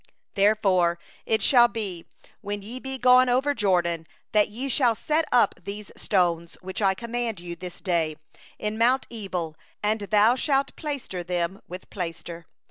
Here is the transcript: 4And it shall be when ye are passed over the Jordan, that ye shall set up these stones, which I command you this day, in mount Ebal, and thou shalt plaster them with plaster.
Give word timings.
4And 0.35 0.97
it 1.27 1.43
shall 1.43 1.67
be 1.67 2.07
when 2.41 2.63
ye 2.63 2.77
are 2.77 2.97
passed 2.97 3.29
over 3.29 3.51
the 3.51 3.55
Jordan, 3.59 4.07
that 4.31 4.49
ye 4.49 4.67
shall 4.67 4.95
set 4.95 5.25
up 5.31 5.53
these 5.63 5.91
stones, 5.95 6.57
which 6.59 6.81
I 6.81 6.95
command 6.95 7.39
you 7.39 7.55
this 7.55 7.79
day, 7.79 8.15
in 8.57 8.79
mount 8.79 9.05
Ebal, 9.11 9.55
and 9.83 9.99
thou 9.99 10.33
shalt 10.33 10.75
plaster 10.75 11.21
them 11.23 11.61
with 11.67 11.87
plaster. 11.91 12.47